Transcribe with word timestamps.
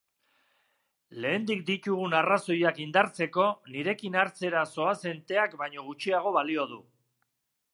Lehendik 1.25 1.59
ditugun 1.67 2.15
arrazoiak 2.19 2.79
indartzeko, 2.85 3.45
nirekin 3.75 4.17
hartzera 4.23 4.65
zoazen 4.77 5.23
teak 5.33 5.55
baino 5.61 5.85
gutxiago 5.91 6.33
balio 6.41 6.67
du. 6.73 6.81